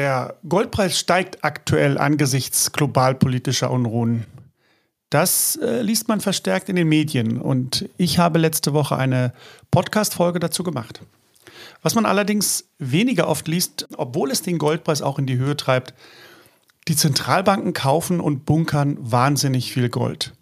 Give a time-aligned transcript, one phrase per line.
[0.00, 4.24] Der Goldpreis steigt aktuell angesichts globalpolitischer Unruhen.
[5.10, 9.34] Das äh, liest man verstärkt in den Medien und ich habe letzte Woche eine
[9.70, 11.02] Podcast-Folge dazu gemacht.
[11.82, 15.92] Was man allerdings weniger oft liest, obwohl es den Goldpreis auch in die Höhe treibt,
[16.88, 20.32] die Zentralbanken kaufen und bunkern wahnsinnig viel Gold.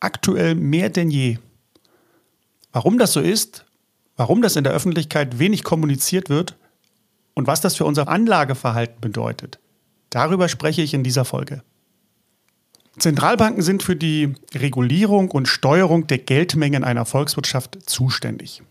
[0.00, 1.38] Aktuell mehr denn je.
[2.72, 3.64] Warum das so ist,
[4.18, 6.58] warum das in der Öffentlichkeit wenig kommuniziert wird
[7.38, 9.60] und was das für unser Anlageverhalten bedeutet,
[10.10, 11.62] darüber spreche ich in dieser Folge.
[12.98, 18.64] Zentralbanken sind für die Regulierung und Steuerung der Geldmengen einer Volkswirtschaft zuständig.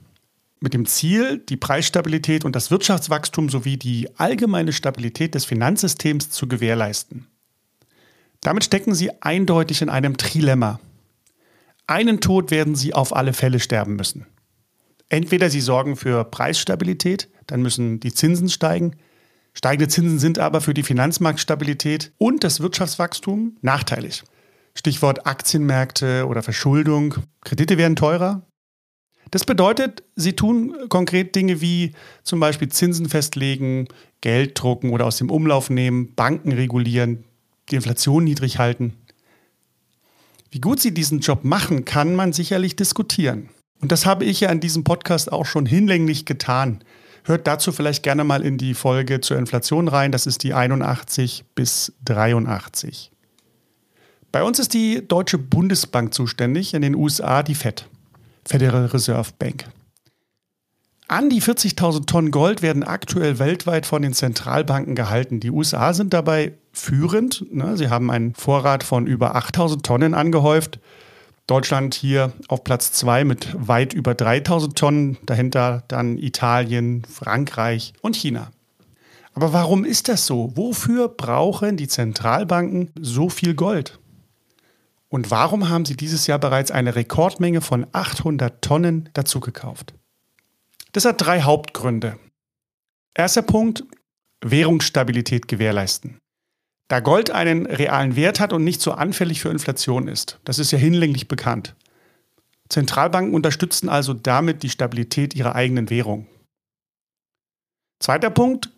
[0.60, 6.50] Mit dem Ziel, die Preisstabilität und das Wirtschaftswachstum sowie die allgemeine Stabilität des Finanzsystems zu
[6.50, 7.26] gewährleisten.
[8.42, 10.82] Damit stecken sie eindeutig in einem Trilemma.
[11.86, 14.26] Einen Tod werden sie auf alle Fälle sterben müssen.
[15.10, 18.96] Entweder sie sorgen für Preisstabilität, dann müssen die Zinsen steigen,
[19.58, 24.24] Steigende Zinsen sind aber für die Finanzmarktstabilität und das Wirtschaftswachstum nachteilig.
[24.76, 27.16] Stichwort Aktienmärkte oder Verschuldung.
[27.42, 28.46] Kredite werden teurer.
[29.32, 33.88] Das bedeutet, sie tun konkret Dinge wie zum Beispiel Zinsen festlegen,
[34.22, 37.24] Geld drucken oder aus dem Umlauf nehmen, Banken regulieren,
[37.72, 38.94] die Inflation niedrig halten.
[40.52, 43.50] Wie gut sie diesen Job machen, kann man sicherlich diskutieren.
[43.80, 46.84] Und das habe ich ja in diesem Podcast auch schon hinlänglich getan.
[47.24, 50.12] Hört dazu vielleicht gerne mal in die Folge zur Inflation rein.
[50.12, 53.12] Das ist die 81 bis 83.
[54.32, 57.88] Bei uns ist die Deutsche Bundesbank zuständig, in den USA die Fed,
[58.46, 59.66] Federal Reserve Bank.
[61.10, 65.40] An die 40.000 Tonnen Gold werden aktuell weltweit von den Zentralbanken gehalten.
[65.40, 67.46] Die USA sind dabei führend.
[67.54, 67.78] Ne?
[67.78, 70.80] Sie haben einen Vorrat von über 8.000 Tonnen angehäuft.
[71.48, 78.18] Deutschland hier auf Platz zwei mit weit über 3000 Tonnen, dahinter dann Italien, Frankreich und
[78.18, 78.52] China.
[79.34, 80.52] Aber warum ist das so?
[80.56, 84.00] Wofür brauchen die Zentralbanken so viel Gold?
[85.10, 89.94] Und warum haben sie dieses Jahr bereits eine Rekordmenge von 800 Tonnen dazugekauft?
[90.92, 92.20] Das hat drei Hauptgründe.
[93.14, 93.86] Erster Punkt,
[94.42, 96.20] Währungsstabilität gewährleisten.
[96.88, 100.40] Da Gold einen realen Wert hat und nicht so anfällig für Inflation ist.
[100.46, 101.76] Das ist ja hinlänglich bekannt.
[102.70, 106.28] Zentralbanken unterstützen also damit die Stabilität ihrer eigenen Währung.
[108.00, 108.70] Zweiter Punkt,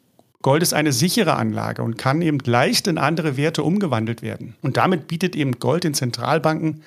[0.42, 4.56] Gold ist eine sichere Anlage und kann eben leicht in andere Werte umgewandelt werden.
[4.62, 6.84] Und damit bietet eben Gold den Zentralbanken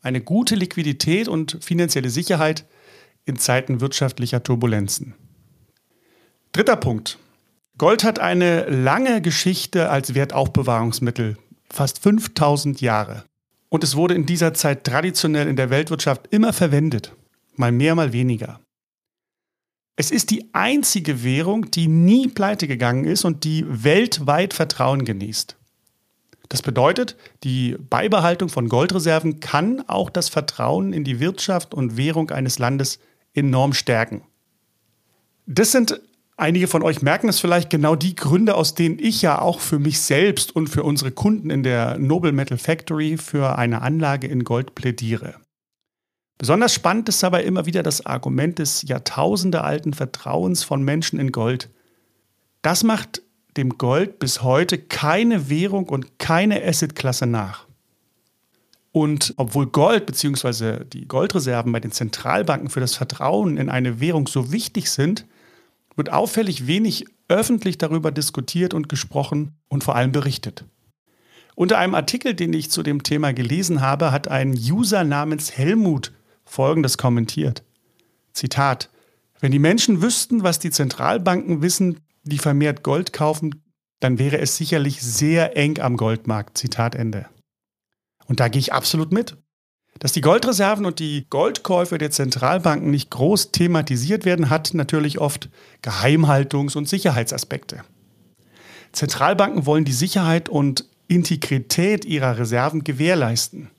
[0.00, 2.64] eine gute Liquidität und finanzielle Sicherheit
[3.26, 5.14] in Zeiten wirtschaftlicher Turbulenzen.
[6.52, 7.18] Dritter Punkt.
[7.76, 11.36] Gold hat eine lange Geschichte als Wertaufbewahrungsmittel,
[11.68, 13.24] fast 5000 Jahre.
[13.68, 17.12] Und es wurde in dieser Zeit traditionell in der Weltwirtschaft immer verwendet,
[17.56, 18.60] mal mehr, mal weniger.
[19.96, 25.56] Es ist die einzige Währung, die nie pleite gegangen ist und die weltweit Vertrauen genießt.
[26.48, 32.30] Das bedeutet, die Beibehaltung von Goldreserven kann auch das Vertrauen in die Wirtschaft und Währung
[32.30, 33.00] eines Landes
[33.32, 34.22] enorm stärken.
[35.46, 36.00] Das sind
[36.36, 39.78] Einige von euch merken es vielleicht genau die Gründe, aus denen ich ja auch für
[39.78, 44.42] mich selbst und für unsere Kunden in der Noble Metal Factory für eine Anlage in
[44.42, 45.36] Gold plädiere.
[46.36, 51.70] Besonders spannend ist dabei immer wieder das Argument des jahrtausendealten Vertrauens von Menschen in Gold.
[52.62, 53.22] Das macht
[53.56, 57.68] dem Gold bis heute keine Währung und keine Assetklasse nach.
[58.90, 60.84] Und obwohl Gold bzw.
[60.84, 65.26] die Goldreserven bei den Zentralbanken für das Vertrauen in eine Währung so wichtig sind,
[65.96, 70.64] wird auffällig wenig öffentlich darüber diskutiert und gesprochen und vor allem berichtet.
[71.54, 76.12] Unter einem Artikel, den ich zu dem Thema gelesen habe, hat ein User namens Helmut
[76.44, 77.62] Folgendes kommentiert.
[78.32, 78.90] Zitat.
[79.40, 83.62] Wenn die Menschen wüssten, was die Zentralbanken wissen, die vermehrt Gold kaufen,
[84.00, 86.58] dann wäre es sicherlich sehr eng am Goldmarkt.
[86.58, 87.26] Zitat Ende.
[88.26, 89.36] Und da gehe ich absolut mit.
[90.04, 95.48] Dass die Goldreserven und die Goldkäufe der Zentralbanken nicht groß thematisiert werden, hat natürlich oft
[95.82, 97.84] Geheimhaltungs- und Sicherheitsaspekte.
[98.92, 103.70] Zentralbanken wollen die Sicherheit und Integrität ihrer Reserven gewährleisten.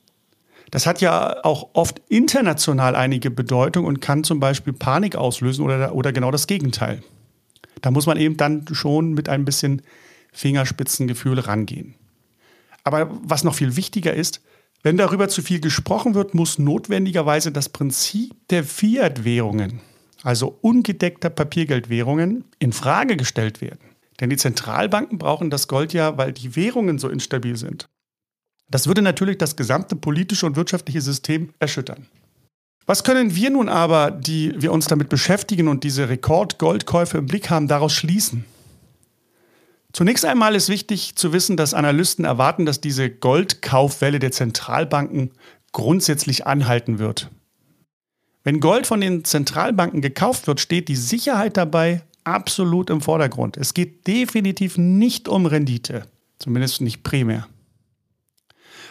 [0.72, 5.94] Das hat ja auch oft international einige Bedeutung und kann zum Beispiel Panik auslösen oder,
[5.94, 7.04] oder genau das Gegenteil.
[7.82, 9.80] Da muss man eben dann schon mit ein bisschen
[10.32, 11.94] Fingerspitzengefühl rangehen.
[12.82, 14.40] Aber was noch viel wichtiger ist,
[14.86, 19.80] wenn darüber zu viel gesprochen wird, muss notwendigerweise das Prinzip der Fiat-Währungen,
[20.22, 23.80] also ungedeckter Papiergeldwährungen, in Frage gestellt werden.
[24.20, 27.88] Denn die Zentralbanken brauchen das Gold ja, weil die Währungen so instabil sind.
[28.70, 32.06] Das würde natürlich das gesamte politische und wirtschaftliche System erschüttern.
[32.86, 37.50] Was können wir nun aber, die wir uns damit beschäftigen und diese Rekordgoldkäufe im Blick
[37.50, 38.44] haben, daraus schließen?
[39.96, 45.30] Zunächst einmal ist wichtig zu wissen, dass Analysten erwarten, dass diese Goldkaufwelle der Zentralbanken
[45.72, 47.30] grundsätzlich anhalten wird.
[48.44, 53.56] Wenn Gold von den Zentralbanken gekauft wird, steht die Sicherheit dabei absolut im Vordergrund.
[53.56, 56.02] Es geht definitiv nicht um Rendite,
[56.38, 57.48] zumindest nicht primär.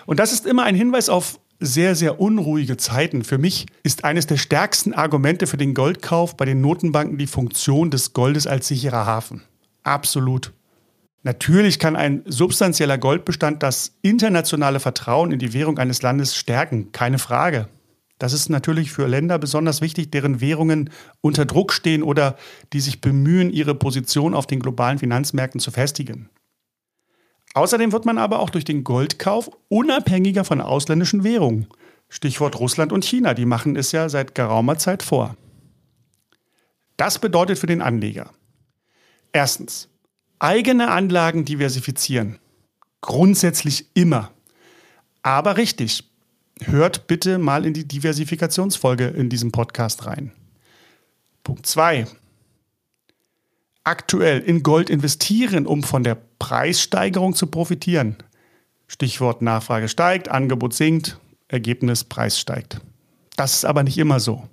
[0.08, 3.24] Und das ist immer ein Hinweis auf sehr, sehr unruhige Zeiten.
[3.24, 7.92] Für mich ist eines der stärksten Argumente für den Goldkauf bei den Notenbanken die Funktion
[7.92, 9.44] des Goldes als sicherer Hafen.
[9.84, 10.52] Absolut.
[11.26, 17.18] Natürlich kann ein substanzieller Goldbestand das internationale Vertrauen in die Währung eines Landes stärken, keine
[17.18, 17.68] Frage.
[18.20, 20.92] Das ist natürlich für Länder besonders wichtig, deren Währungen
[21.22, 22.38] unter Druck stehen oder
[22.74, 26.30] die sich bemühen, ihre Position auf den globalen Finanzmärkten zu festigen.
[27.56, 31.66] Außerdem wird man aber auch durch den Goldkauf unabhängiger von ausländischen Währungen.
[32.08, 35.36] Stichwort Russland und China, die machen es ja seit geraumer Zeit vor.
[36.98, 38.30] Das bedeutet für den Anleger.
[39.34, 39.90] Erstens,
[40.40, 42.40] eigene Anlagen diversifizieren.
[43.02, 44.32] Grundsätzlich immer.
[45.22, 46.10] Aber richtig,
[46.62, 50.32] hört bitte mal in die Diversifikationsfolge in diesem Podcast rein.
[51.44, 52.08] Punkt 2
[53.86, 58.18] aktuell in Gold investieren, um von der Preissteigerung zu profitieren.
[58.88, 62.82] Stichwort Nachfrage steigt, Angebot sinkt, Ergebnis Preis steigt.
[63.38, 64.48] Das ist aber nicht immer so.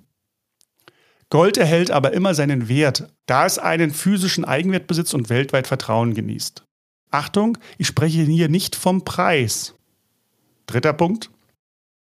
[1.33, 6.13] Gold erhält aber immer seinen Wert, da es einen physischen Eigenwert besitzt und weltweit Vertrauen
[6.13, 6.63] genießt.
[7.09, 9.73] Achtung, ich spreche hier nicht vom Preis.
[10.67, 11.31] Dritter Punkt.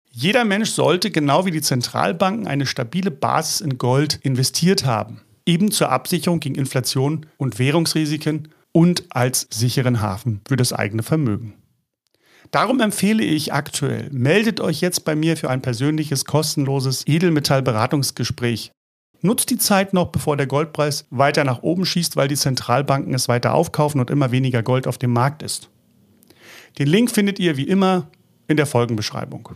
[0.10, 5.72] Jeder Mensch sollte genau wie die Zentralbanken eine stabile Basis in Gold investiert haben eben
[5.72, 11.56] zur Absicherung gegen Inflation und Währungsrisiken und als sicheren Hafen für das eigene Vermögen.
[12.52, 18.72] Darum empfehle ich aktuell, meldet euch jetzt bei mir für ein persönliches kostenloses Edelmetallberatungsgespräch.
[19.22, 23.28] Nutzt die Zeit noch, bevor der Goldpreis weiter nach oben schießt, weil die Zentralbanken es
[23.28, 25.69] weiter aufkaufen und immer weniger Gold auf dem Markt ist.
[26.78, 28.10] Den Link findet ihr wie immer
[28.48, 29.50] in der Folgenbeschreibung.